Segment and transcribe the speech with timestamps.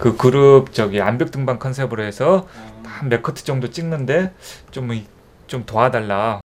[0.00, 4.34] 그 그룹 저기 암벽 등반 컨셉으로 해서 아, 한몇 커트 정도 찍는데
[4.70, 4.88] 좀
[5.50, 6.40] 좀 도와달라.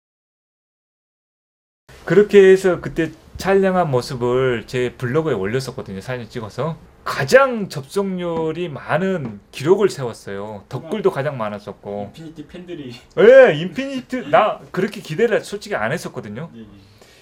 [2.05, 6.01] 그렇게 해서 그때 촬영한 모습을 제 블로그에 올렸었거든요.
[6.01, 10.65] 사진 찍어서 가장 접속률이 많은 기록을 세웠어요.
[10.69, 12.11] 덧글도 가장 많았었고.
[12.15, 16.51] 인피니티 팬들이 예, 인피니트 나 그렇게 기대를 솔직히 안 했었거든요.
[16.55, 16.65] 예, 예.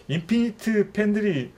[0.09, 1.53] 인피니트 팬들이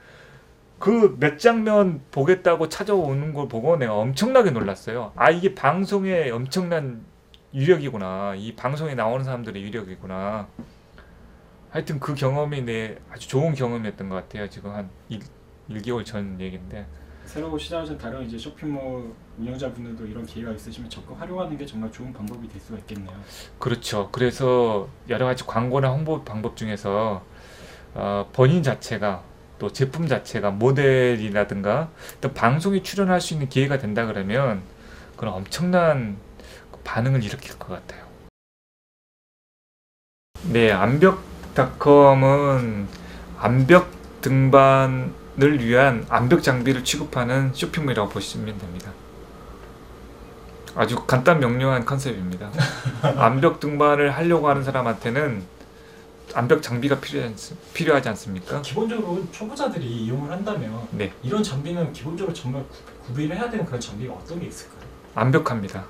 [0.82, 5.12] 그 몇 장면 보겠다고 찾아오는 걸 보고 내가 엄청나게 놀랐어요.
[5.14, 7.04] 아 이게 방송의 엄청난
[7.54, 8.34] 유력이구나.
[8.34, 10.48] 이 방송에 나오는 사람들의 유력이구나.
[11.70, 14.50] 하여튼 그 경험이 내 아주 좋은 경험이었던 것 같아요.
[14.50, 15.20] 지금 한 1,
[15.70, 16.84] 1개월 전 얘기인데.
[17.26, 22.48] 새로 시작하신 다른 이제 쇼핑몰 운영자분들도 이런 기회가 있으시면 적극 활용하는 게 정말 좋은 방법이
[22.48, 23.16] 될 수가 있겠네요.
[23.60, 24.08] 그렇죠.
[24.10, 27.22] 그래서 여러 가지 광고나 홍보 방법 중에서
[27.94, 29.30] 어, 본인 자체가
[29.62, 31.88] 또 제품 자체가 모델이라든가
[32.20, 34.60] 또 방송에 출연할 수 있는 기회가 된다 그러면
[35.16, 36.16] 그런 엄청난
[36.82, 38.02] 반응을 일으킬 것 같아요.
[40.50, 42.08] 네, 암벽닷컴은
[43.38, 43.88] 암벽
[44.20, 48.90] 등반을 위한 암벽 장비를 취급하는 쇼핑몰이라고 보시면 됩니다.
[50.74, 52.50] 아주 간단 명료한 컨셉입니다.
[53.16, 55.61] 암벽 등반을 하려고 하는 사람한테는
[56.34, 58.62] 암벽 장비가 필요하지, 필요하지 않습니까?
[58.62, 64.14] 기본적으로 초보자들이 이용을 한다면 네, 이런 장비는 기본적으로 정말 구, 구비를 해야 되는 그런 장비가
[64.14, 64.80] 어떤 게 있을까요?
[65.14, 65.84] 암벽합니다.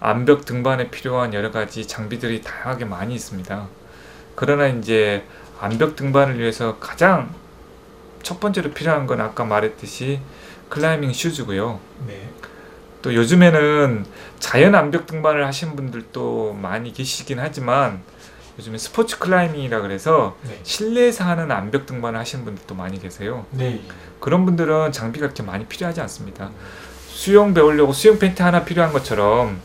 [0.00, 3.68] 암벽 등반에 필요한 여러 가지 장비들이 다양하게 많이 있습니다.
[4.34, 5.24] 그러나 이제
[5.60, 7.32] 암벽 등반을 위해서 가장
[8.22, 10.20] 첫 번째로 필요한 건 아까 말했듯이
[10.68, 11.78] 클라이밍 슈즈고요.
[12.06, 12.28] 네.
[13.02, 14.06] 또 요즘에는
[14.38, 18.02] 자연 암벽 등반을 하시는 분들도 많이 계시긴 하지만
[18.58, 20.60] 요즘에 스포츠 클라이밍이라 그래서 네.
[20.62, 23.46] 실내에서 하는 암벽 등반을 하시는 분들도 많이 계세요.
[23.50, 23.80] 네.
[24.20, 26.50] 그런 분들은 장비가 그렇게 많이 필요하지 않습니다.
[27.08, 29.60] 수영 배우려고 수영 팬티 하나 필요한 것처럼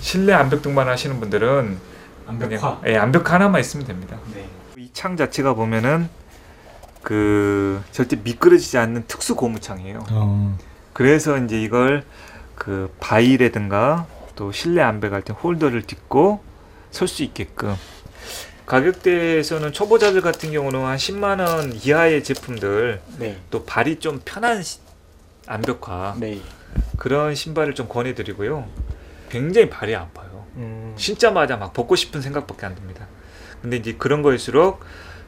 [0.00, 1.78] 실내 암벽 등반 하시는 분들은
[2.26, 2.48] 암벽화.
[2.48, 4.18] 그냥 예, 암벽 하나만 있으면 됩니다.
[4.34, 4.48] 네.
[4.76, 6.08] 이창 자체가 보면은
[7.02, 10.04] 그 절대 미끄러지지 않는 특수 고무창이에요.
[10.10, 10.58] 어.
[10.92, 12.04] 그래서 이제 이걸
[12.54, 14.06] 그 바위라든가
[14.36, 16.42] 또 실내 암벽 할 때 홀더를 딛고
[16.90, 17.74] 설 수 있게끔
[18.66, 23.38] 가격대에서는 초보자들 같은 경우는 한 10만 원 이하의 제품들 네.
[23.50, 24.78] 또 발이 좀 편한 시-
[25.46, 26.40] 암벽화 네.
[26.96, 28.66] 그런 신발을 좀 권해드리고요.
[29.28, 30.46] 굉장히 발이 아파요.
[30.56, 30.94] 음.
[30.96, 33.06] 신자마자 막 벗고 싶은 생각밖에 안 듭니다.
[33.62, 34.80] 근데 이제 그런 거일수록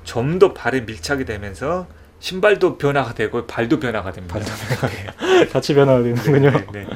[0.04, 1.86] 좀 더 발에 밀착이 되면서
[2.20, 4.38] 신발도 변화가 되고 발도 변화가 됩니다.
[5.52, 6.50] 같이 변화가 되는군요.
[6.50, 6.86] 네, 네.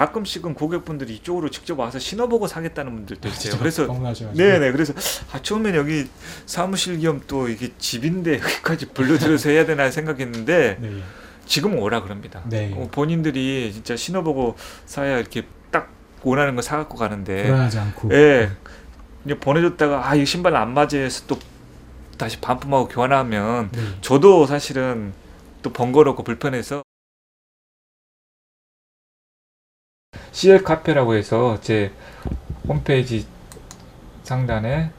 [0.00, 3.58] 가끔씩은 고객분들이 이쪽으로 직접 와서 신어보고 사겠다는 분들도 있어요.
[3.58, 3.86] 그래서.
[4.32, 4.94] 네네 그래서
[5.30, 6.08] 아 처음엔 여기
[6.46, 11.02] 사무실 겸 또 이게 집인데 여기까지 불러들여서 해야 되나 생각했는데 네.
[11.44, 12.42] 지금 오라 그럽니다.
[12.48, 12.72] 네.
[12.74, 14.56] 어, 본인들이 진짜 신어보고
[14.86, 15.90] 사야 이렇게 딱
[16.22, 18.14] 원하는 거 사갖고 가는데 불안하지 않고.
[18.14, 18.50] 예
[19.26, 21.38] 이제 보내줬다가 아이 신발 안 맞아 해서 또
[22.16, 23.80] 다시 반품하고 교환하면 네.
[24.00, 25.12] 저도 사실은
[25.62, 26.82] 또 번거롭고 불편해서
[30.40, 31.92] CL 카페라고 해서 제
[32.66, 33.26] 홈페이지
[34.22, 34.90] 상단에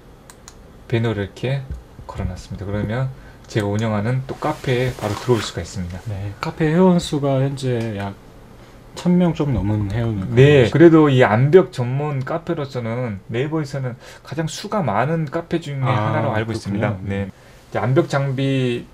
[0.88, 1.64] 배너를 이렇게
[2.06, 2.64] 걸어놨습니다.
[2.68, 3.10] 그러면
[3.48, 6.00] 제가 운영하는 또 카페에 바로 들어올 수가 있습니다.
[6.06, 6.32] 네.
[6.40, 8.14] 카페 회원 수가 현재 약
[8.94, 15.60] 1000명 좀 넘은 회원을 네, 그래도 이 암벽 전문 카페로서는 네이버에서는 가장 수가 많은 카페
[15.60, 16.54] 중에 아, 하나로 알고 그렇군요.
[16.54, 16.98] 있습니다.
[17.02, 17.32] 네,
[17.74, 18.86] 암벽 장비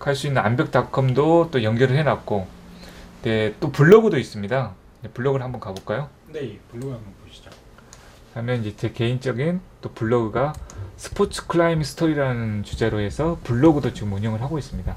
[0.00, 2.48] 할 수 있는 암벽닷컴도 또 연결을 해놨고,
[3.22, 4.72] 네, 또 블로그도 있습니다.
[5.02, 6.08] 네, 블로그를 한번 가볼까요?
[6.32, 6.58] 네.
[6.70, 7.50] 블로그 한번 보시죠.
[8.34, 10.52] 하면 이제 제 개인적인 또 블로그가
[10.96, 14.96] 스포츠 클라이밍 스토리라는 주제로 해서 블로그도 지금 운영을 하고 있습니다.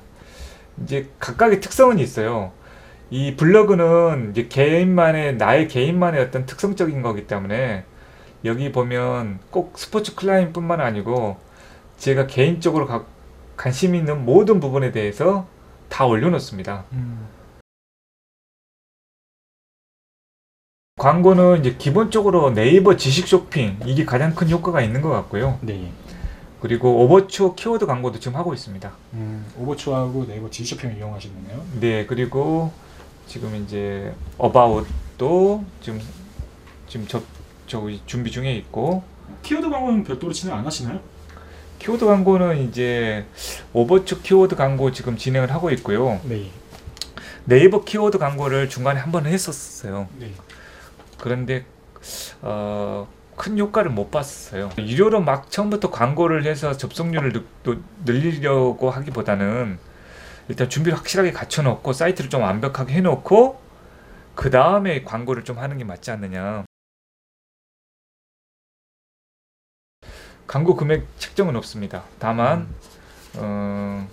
[0.83, 2.51] 이제 각각의 특성은 있어요.
[3.09, 7.85] 이 블로그는 이제 개인만의 나의 개인만의 어떤 특성적인 거기 때문에
[8.45, 11.37] 여기 보면 꼭 스포츠 클라이밍뿐만 아니고
[11.97, 13.05] 제가 개인적으로 가-
[13.57, 15.47] 관심 있는 모든 부분에 대해서
[15.89, 16.85] 다 올려놓습니다.
[16.93, 17.27] 음.
[21.05, 25.59] 광고는 이제 기본적으로 네이버 지식 쇼핑 이게 가장 큰 효과가 있는 것 같고요.
[25.61, 25.91] 네.
[26.59, 28.91] 그리고 오버추어 키워드 광고도 지금 하고 있습니다.
[29.13, 31.61] 음, 오버추하고 네이버 지쇼핑을 이용하시는데요.
[31.79, 32.71] 네, 그리고
[33.27, 36.01] 지금 이제 어바웃도 지금
[36.87, 37.21] 지금 저,
[37.67, 39.03] 저 준비 중에 있고
[39.43, 40.99] 키워드 광고는 별도로 진행 안 하시나요?
[41.77, 43.27] 키워드 광고는 이제
[43.73, 46.19] 오버추어 키워드 광고 지금 진행을 하고 있고요.
[46.23, 46.49] 네.
[47.45, 50.07] 네이버 키워드 광고를 중간에 한 번 했었어요.
[50.17, 50.31] 네.
[51.19, 51.65] 그런데
[52.41, 54.69] 어, 큰 효과를 못 봤어요.
[54.77, 57.33] 유료로 막 처음부터 광고를 해서 접속률을
[57.63, 59.77] 늘, 늘리려고 하기보다는
[60.47, 63.59] 일단 준비를 확실하게 갖춰놓고 사이트를 좀 완벽하게 해놓고
[64.35, 66.65] 그 다음에 광고를 좀 하는 게 맞지 않느냐.
[70.47, 72.03] 광고 금액 책정은 없습니다.
[72.19, 72.67] 다만
[73.37, 74.07] 어,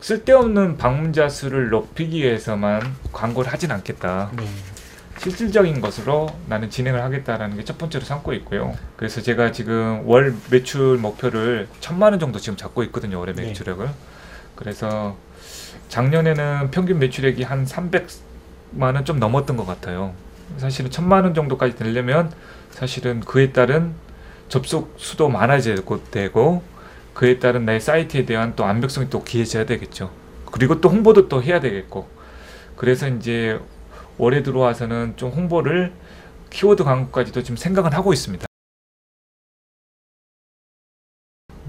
[0.00, 4.30] 쓸데없는 방문자 수를 높이기 위해서만 광고를 하진 않겠다.
[4.36, 4.46] 네.
[5.24, 8.74] 실질적인 것으로 나는 진행을 하겠다라는 게 첫 번째로 삼고 있고요.
[8.96, 13.18] 그래서 제가 지금 월 매출 목표를 천만 원 정도 지금 잡고 있거든요.
[13.20, 13.46] 올해 네.
[13.46, 13.88] 매출액을.
[14.54, 15.16] 그래서
[15.88, 20.12] 작년에는 평균 매출액이 한 300만 원 좀 넘었던 것 같아요.
[20.58, 22.30] 사실은 천만 원 정도까지 되려면
[22.70, 23.94] 사실은 그에 따른
[24.50, 25.76] 접속 수도 많아져야
[26.10, 26.62] 되고
[27.14, 30.10] 그에 따른 나의 사이트에 대한 또 완벽성이 또 기해져야 되겠죠.
[30.52, 32.06] 그리고 또 홍보도 또 해야 되겠고.
[32.76, 33.58] 그래서 이제
[34.18, 35.92] 올해 들어와서는 좀 홍보를
[36.50, 38.46] 키워드 광고까지도 지금 생각은 하고 있습니다.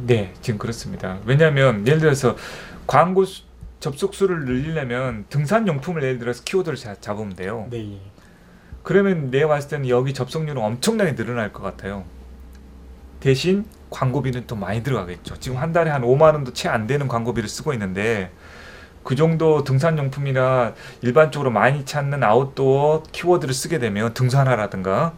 [0.05, 1.19] 네, 지금 그렇습니다.
[1.25, 2.35] 왜냐하면 예를 들어서
[2.85, 3.43] 광고 수-
[3.79, 7.67] 접속 수를 늘리려면 등산 용품을 예를 들어서 키워드를 자- 잡으면 돼요.
[7.71, 7.99] 네.
[8.83, 12.05] 그러면 내가 봤을 때는 여기 접속률은 엄청나게 늘어날 것 같아요.
[13.19, 15.39] 대신 광고비는 또 많이 들어가겠죠.
[15.39, 18.31] 지금 한 달에 한 5만 원도 채 안 되는 광고비를 쓰고 있는데
[19.05, 25.13] 그 정도 등산용품이나 일반적으로 많이 찾는 아웃도어 키워드를 쓰게 되면 등산화라든가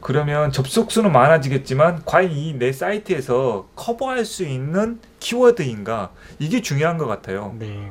[0.00, 7.06] 그러면 접속 수는 많아지겠지만 과연 이 내 사이트에서 커버할 수 있는 키워드인가 이게 중요한 것
[7.06, 7.54] 같아요.
[7.58, 7.90] 네.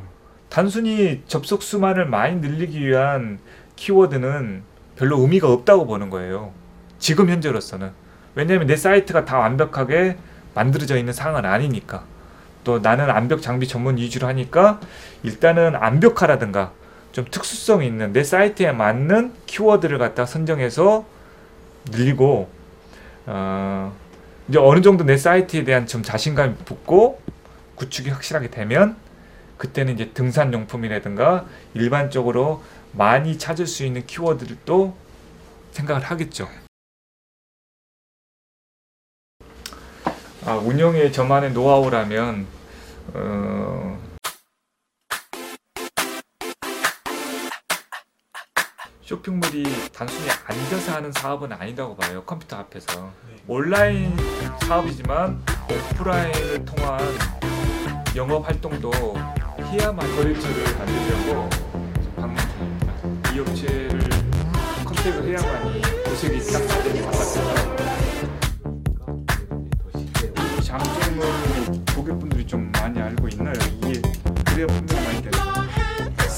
[0.49, 3.39] 단순히 접속 수만을 많이 늘리기 위한
[3.75, 4.63] 키워드는
[4.95, 6.53] 별로 의미가 없다고 보는 거예요.
[6.99, 7.91] 지금 현재로서는.
[8.35, 10.17] 왜냐하면 내 사이트가 다 완벽하게
[10.55, 12.03] 만들어져 있는 상황은 아니니까.
[12.63, 14.79] 또 나는 암벽 장비 전문 위주로 하니까
[15.23, 16.71] 일단은 암벽화라든가
[17.11, 21.05] 좀 특수성 있는 내 사이트에 맞는 키워드를 갖다 선정해서
[21.89, 22.49] 늘리고
[23.25, 23.93] 어,
[24.47, 27.21] 이제 어느 정도 내 사이트에 대한 좀 자신감이 붙고
[27.75, 28.95] 구축이 확실하게 되면
[29.57, 34.95] 그때는 이제 등산 용품이라든가 일반적으로 많이 찾을 수 있는 키워드를 또
[35.71, 36.47] 생각을 하겠죠.
[40.43, 42.47] 아, 운영의 저만의 노하우라면
[43.13, 44.01] 어,
[49.03, 52.23] 쇼핑몰이 단순히 앉아서 하는 사업은 아니라고 봐요.
[52.23, 53.35] 컴퓨터 앞에서 네.
[53.47, 54.15] 온라인
[54.65, 55.43] 사업이지만
[55.93, 56.99] 오프라인을 통한
[58.15, 58.91] 영업 활동도
[59.59, 61.49] 해야만 거래처를 만들려고
[62.15, 63.33] 방문 중입니다.
[63.33, 63.99] 이 업체를
[64.85, 68.00] 컨택을 해야만이 고색이 딱 되는 것 같아서 이
[70.71, 73.53] 장점을 고객분들이 좀 많이 알고 있나요?
[73.83, 74.01] 이게
[74.45, 75.37] 그래야 분명히 많이 되죠.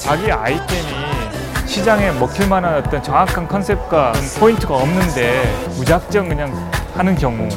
[0.02, 5.44] 자기 아이템이 시장에 먹힐 만한 어떤 정확한 컨셉과 포인트가 없는데
[5.76, 6.52] 무작정 그냥
[6.94, 7.48] 하는 경우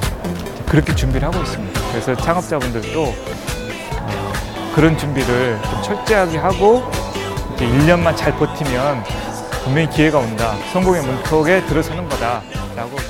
[0.70, 1.82] 그렇게 준비를 하고 있습니다.
[1.90, 4.34] 그래서 창업자분들도 어,
[4.76, 6.84] 그런 준비를 좀 철저하게 하고
[7.56, 9.04] 이제 1년만 잘 버티면
[9.64, 10.54] 분명히 기회가 온다.
[10.74, 13.07] 성공의 문턱에 들어서는 거다라고 말.